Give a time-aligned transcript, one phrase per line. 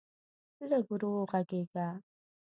[0.69, 1.87] لږ ورو غږېږه.